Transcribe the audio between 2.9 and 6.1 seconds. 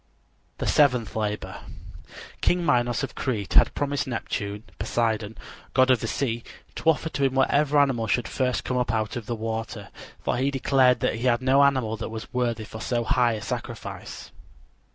of Crete had promised Neptune (Poseidon), god of the